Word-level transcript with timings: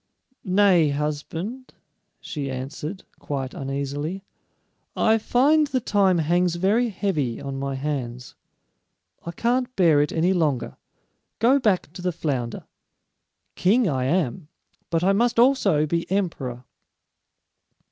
"Nay, 0.43 0.89
husband," 0.89 1.75
she 2.19 2.49
answered, 2.49 3.03
quite 3.19 3.53
uneasily, 3.53 4.23
"I 4.95 5.19
find 5.19 5.67
the 5.67 5.79
time 5.79 6.17
hangs 6.17 6.55
very 6.55 6.89
heavy 6.89 7.39
on 7.39 7.59
my 7.59 7.75
hands. 7.75 8.33
I 9.23 9.31
can't 9.31 9.75
bear 9.75 10.01
it 10.01 10.11
any 10.11 10.33
longer. 10.33 10.75
Go 11.37 11.59
back 11.59 11.93
to 11.93 12.01
the 12.01 12.11
flounder. 12.11 12.65
King 13.53 13.87
I 13.87 14.05
am, 14.05 14.47
but 14.89 15.03
I 15.03 15.13
must 15.13 15.37
also 15.37 15.85
be 15.85 16.09
emperor." 16.09 16.63